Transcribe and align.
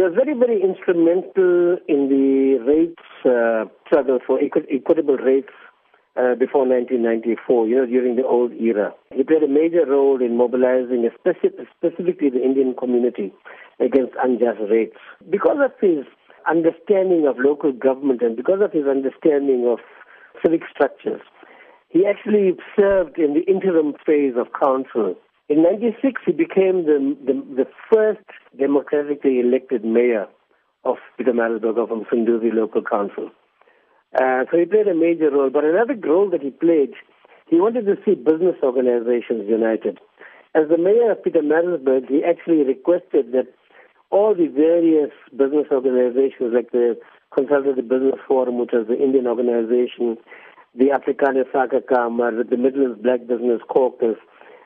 He 0.00 0.04
was 0.04 0.14
very, 0.16 0.32
very 0.32 0.62
instrumental 0.62 1.76
in 1.86 2.08
the 2.08 2.56
rates 2.64 3.04
uh, 3.20 3.68
struggle 3.84 4.18
for 4.26 4.40
equi- 4.40 4.64
equitable 4.72 5.18
rates 5.18 5.52
uh, 6.16 6.36
before 6.36 6.64
1994, 6.64 7.68
you 7.68 7.76
know, 7.76 7.84
during 7.84 8.16
the 8.16 8.24
old 8.24 8.50
era. 8.54 8.94
He 9.14 9.22
played 9.24 9.42
a 9.42 9.46
major 9.46 9.84
role 9.84 10.22
in 10.22 10.38
mobilizing 10.38 11.04
especially, 11.04 11.52
specifically 11.76 12.30
the 12.30 12.42
Indian 12.42 12.72
community 12.72 13.30
against 13.78 14.14
unjust 14.24 14.60
rates. 14.70 14.96
Because 15.28 15.58
of 15.60 15.72
his 15.78 16.06
understanding 16.48 17.26
of 17.28 17.36
local 17.36 17.70
government 17.70 18.22
and 18.22 18.36
because 18.36 18.62
of 18.64 18.72
his 18.72 18.86
understanding 18.86 19.68
of 19.68 19.80
civic 20.40 20.62
structures, 20.72 21.20
he 21.90 22.06
actually 22.06 22.56
served 22.74 23.18
in 23.18 23.34
the 23.34 23.44
interim 23.44 23.92
phase 24.06 24.32
of 24.40 24.48
council. 24.58 25.14
In 25.50 25.64
96, 25.64 26.22
he 26.24 26.30
became 26.30 26.86
the, 26.86 27.16
the, 27.26 27.34
the 27.56 27.66
first 27.92 28.22
democratically 28.56 29.40
elected 29.40 29.84
mayor 29.84 30.28
of 30.84 30.98
Pietermaritzburg 31.18 31.76
of 31.76 31.88
Msunduzi 31.88 32.54
Local 32.54 32.82
Council. 32.82 33.30
Uh, 34.14 34.44
so 34.48 34.58
he 34.58 34.64
played 34.64 34.86
a 34.86 34.94
major 34.94 35.28
role. 35.28 35.50
But 35.50 35.64
another 35.64 35.96
role 36.06 36.30
that 36.30 36.40
he 36.40 36.50
played, 36.50 36.92
he 37.48 37.56
wanted 37.56 37.86
to 37.86 37.96
see 38.04 38.14
business 38.14 38.54
organizations 38.62 39.50
united. 39.50 39.98
As 40.54 40.68
the 40.68 40.78
mayor 40.78 41.10
of 41.10 41.18
Pietermaritzburg, 41.18 42.08
he 42.08 42.22
actually 42.22 42.62
requested 42.62 43.32
that 43.32 43.48
all 44.10 44.36
the 44.36 44.46
various 44.46 45.10
business 45.36 45.66
organizations 45.72 46.54
like 46.54 46.70
the 46.70 46.96
Consultative 47.34 47.88
Business 47.88 48.20
Forum, 48.28 48.60
which 48.60 48.72
is 48.72 48.86
the 48.86 49.02
Indian 49.02 49.26
organization, 49.26 50.16
the 50.76 50.94
Afrikaner 50.94 51.42
Sakekamer, 51.52 52.48
the 52.48 52.56
Midlands 52.56 53.02
Black 53.02 53.26
Business 53.26 53.60
Caucus, 53.68 54.16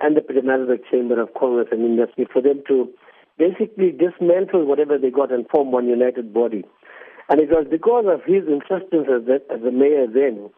and 0.00 0.16
the 0.16 0.20
Pietermaritzburg 0.20 0.80
Chamber 0.90 1.20
of 1.20 1.34
Commerce 1.34 1.68
and 1.72 1.84
Industry 1.84 2.26
for 2.32 2.42
them 2.42 2.62
to 2.68 2.88
basically 3.38 3.92
dismantle 3.92 4.64
whatever 4.66 4.98
they 4.98 5.10
got 5.10 5.32
and 5.32 5.48
form 5.48 5.72
one 5.72 5.88
united 5.88 6.32
body. 6.34 6.64
And 7.28 7.40
it 7.40 7.50
was 7.50 7.66
because 7.70 8.06
of 8.08 8.20
his 8.24 8.44
insistence 8.48 9.06
as, 9.08 9.26
the, 9.26 9.40
as 9.52 9.60
the 9.62 9.70
mayor 9.70 10.06
then 10.06 10.50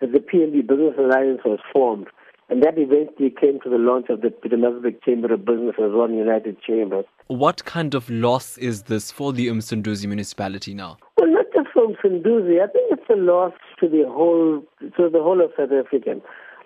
that 0.00 0.12
the 0.12 0.18
PMB 0.18 0.66
Business 0.66 0.94
Alliance 0.98 1.40
was 1.44 1.60
formed. 1.72 2.08
And 2.50 2.62
that 2.62 2.76
eventually 2.76 3.30
came 3.30 3.60
to 3.60 3.70
the 3.70 3.78
launch 3.78 4.06
of 4.10 4.20
the 4.20 4.28
Pietermaritzburg 4.28 5.02
Chamber 5.02 5.32
of 5.32 5.44
Business 5.46 5.74
as 5.78 5.92
one 5.92 6.14
united 6.14 6.60
chamber. 6.60 7.02
What 7.28 7.64
kind 7.64 7.94
of 7.94 8.10
loss 8.10 8.58
is 8.58 8.82
this 8.82 9.10
for 9.10 9.32
the 9.32 9.48
Umsunduzi 9.48 10.06
municipality 10.06 10.74
now? 10.74 10.98
Well, 11.16 11.30
not 11.30 11.46
just 11.54 11.68
for 11.72 11.86
Umsunduzi. 11.86 12.62
I 12.62 12.66
think 12.66 12.92
it's 12.92 13.08
a 13.08 13.16
loss 13.16 13.52
to 13.80 13.88
the 13.88 14.04
whole, 14.06 14.62
to 14.80 15.08
the 15.08 15.22
whole 15.22 15.40
of 15.42 15.52
South 15.56 15.72
Africa. 15.72 16.16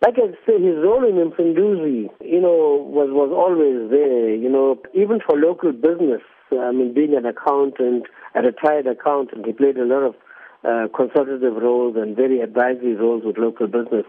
Like 0.03 0.17
I 0.19 0.29
say, 0.47 0.61
his 0.61 0.77
role 0.85 1.05
in 1.09 1.17
Umsunduzi, 1.17 2.11
you 2.21 2.41
know, 2.41 2.85
was, 2.85 3.09
was 3.11 3.33
always 3.33 3.91
there. 3.91 4.35
You 4.35 4.51
know, 4.51 4.77
even 4.93 5.21
for 5.25 5.39
local 5.39 5.73
business, 5.73 6.21
I 6.53 6.71
mean, 6.73 6.93
being 6.93 7.17
an 7.17 7.25
accountant, 7.25 8.05
a 8.35 8.43
retired 8.43 8.87
accountant, 8.87 9.47
he 9.47 9.53
played 9.53 9.79
a 9.79 9.85
lot 9.85 10.03
of 10.03 10.15
uh, 10.65 10.89
consultative 10.95 11.57
roles 11.57 11.97
and 11.97 12.15
very 12.15 12.41
advisory 12.41 12.95
roles 12.95 13.25
with 13.25 13.39
local 13.39 13.67
business. 13.67 14.05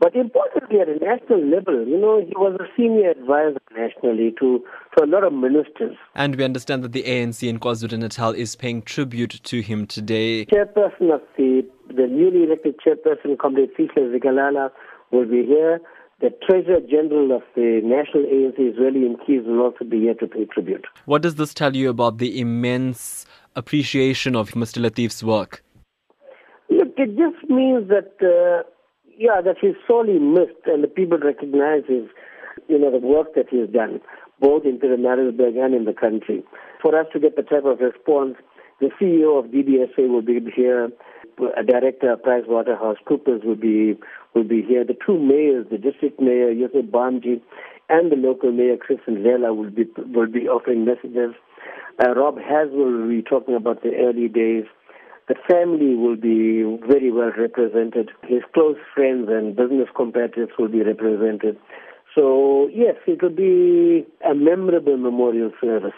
But 0.00 0.14
importantly, 0.14 0.80
at 0.80 0.88
a 0.88 0.94
national 0.94 1.44
level, 1.44 1.84
you 1.86 1.98
know, 1.98 2.20
he 2.24 2.32
was 2.36 2.56
a 2.60 2.66
senior 2.76 3.10
advisor 3.10 3.58
nationally 3.76 4.32
to, 4.38 4.64
to 4.96 5.04
a 5.04 5.06
lot 5.06 5.24
of 5.24 5.32
ministers. 5.32 5.96
And 6.14 6.36
we 6.36 6.44
understand 6.44 6.84
that 6.84 6.92
the 6.92 7.02
ANC 7.02 7.46
in 7.48 7.58
KwaZulu-Natal 7.58 8.32
is 8.32 8.54
paying 8.54 8.82
tribute 8.82 9.40
to 9.42 9.60
him 9.60 9.86
today. 9.88 10.46
Chairperson 10.46 11.12
of 11.12 11.20
the, 11.36 11.66
the 11.88 12.06
newly 12.06 12.44
elected 12.44 12.76
chairperson, 12.78 13.36
Comrade 13.38 13.70
Sihle 13.76 14.16
Zikalala, 14.16 14.70
will 15.10 15.26
be 15.26 15.44
here. 15.44 15.80
The 16.20 16.30
Treasurer 16.44 16.80
General 16.80 17.36
of 17.36 17.42
the 17.54 17.80
National 17.84 18.24
ANC, 18.24 18.58
Zweli 18.76 19.14
Mkhize, 19.14 19.44
will 19.44 19.60
also 19.60 19.84
be 19.84 20.00
here 20.00 20.14
to 20.14 20.26
pay 20.26 20.46
tribute. 20.46 20.84
What 21.04 21.22
does 21.22 21.36
this 21.36 21.54
tell 21.54 21.76
you 21.76 21.90
about 21.90 22.18
the 22.18 22.40
immense 22.40 23.24
appreciation 23.54 24.34
of 24.34 24.50
Mr. 24.50 24.82
Latiff's 24.82 25.22
work? 25.22 25.62
Look, 26.70 26.88
it 26.96 27.16
just 27.16 27.48
means 27.48 27.88
that, 27.88 28.14
uh, 28.20 28.68
yeah, 29.16 29.40
that 29.40 29.56
he's 29.60 29.76
sorely 29.86 30.18
missed 30.18 30.66
and 30.66 30.82
the 30.82 30.88
people 30.88 31.18
recognize 31.18 31.82
his, 31.86 32.04
you 32.68 32.78
know, 32.78 32.90
the 32.90 32.98
work 32.98 33.34
that 33.36 33.48
he's 33.48 33.68
done, 33.68 34.00
both 34.40 34.64
in 34.64 34.78
Pietermaritzburg 34.78 35.56
and 35.56 35.72
in 35.72 35.84
the 35.84 35.92
country. 35.92 36.42
For 36.82 36.98
us 36.98 37.06
to 37.12 37.20
get 37.20 37.36
the 37.36 37.42
type 37.42 37.64
of 37.64 37.78
response, 37.78 38.34
the 38.80 38.90
CEO 39.00 39.38
of 39.38 39.50
DBSA 39.52 40.08
will 40.08 40.22
be 40.22 40.40
here, 40.54 40.90
director 41.66 42.12
of 42.12 42.22
PricewaterhouseCoopers 42.22 43.44
will 43.44 43.56
be 43.56 43.98
will 44.34 44.44
be 44.44 44.62
here. 44.62 44.84
The 44.84 44.96
two 45.04 45.18
mayors, 45.18 45.66
the 45.70 45.78
district 45.78 46.20
mayor 46.20 46.50
Yusuf 46.50 46.86
Bhamjee, 46.86 47.40
and 47.88 48.12
the 48.12 48.16
local 48.16 48.52
mayor 48.52 48.76
Chris 48.76 48.98
Ndlela 49.08 49.56
will 49.56 49.70
be 49.70 49.84
will 50.12 50.26
be 50.30 50.48
offering 50.48 50.84
messages. 50.84 51.34
Uh, 52.00 52.14
Rob 52.14 52.38
Haswell 52.38 52.92
will 52.92 53.08
be 53.08 53.22
talking 53.22 53.54
about 53.56 53.82
the 53.82 53.90
early 53.96 54.28
days. 54.28 54.64
The 55.28 55.34
family 55.48 55.94
will 55.94 56.16
be 56.16 56.62
very 56.86 57.12
well 57.12 57.32
represented. 57.36 58.10
His 58.22 58.42
close 58.54 58.76
friends 58.94 59.28
and 59.28 59.54
business 59.54 59.88
compatriots 59.94 60.52
will 60.58 60.68
be 60.68 60.82
represented. 60.82 61.58
So, 62.14 62.68
yes, 62.72 62.94
it 63.06 63.22
will 63.22 63.34
be 63.34 64.06
a 64.28 64.34
memorable 64.34 64.96
memorial 64.96 65.52
service. 65.60 65.92